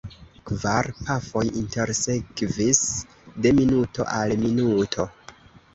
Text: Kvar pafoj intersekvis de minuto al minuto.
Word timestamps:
Kvar 0.51 0.89
pafoj 1.09 1.43
intersekvis 1.61 2.83
de 3.45 3.55
minuto 3.61 4.11
al 4.19 4.37
minuto. 4.47 5.09